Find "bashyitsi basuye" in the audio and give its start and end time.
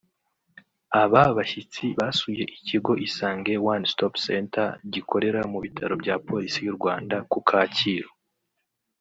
1.37-2.43